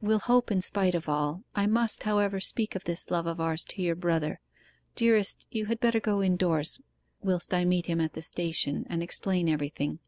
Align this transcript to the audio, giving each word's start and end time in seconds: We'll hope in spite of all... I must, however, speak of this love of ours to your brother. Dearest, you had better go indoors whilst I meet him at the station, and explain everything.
We'll 0.00 0.20
hope 0.20 0.50
in 0.50 0.62
spite 0.62 0.94
of 0.94 1.10
all... 1.10 1.42
I 1.54 1.66
must, 1.66 2.04
however, 2.04 2.40
speak 2.40 2.74
of 2.74 2.84
this 2.84 3.10
love 3.10 3.26
of 3.26 3.38
ours 3.38 3.64
to 3.64 3.82
your 3.82 3.94
brother. 3.94 4.40
Dearest, 4.94 5.46
you 5.50 5.66
had 5.66 5.78
better 5.78 6.00
go 6.00 6.22
indoors 6.22 6.80
whilst 7.20 7.52
I 7.52 7.66
meet 7.66 7.84
him 7.84 8.00
at 8.00 8.14
the 8.14 8.22
station, 8.22 8.86
and 8.88 9.02
explain 9.02 9.46
everything. 9.46 9.98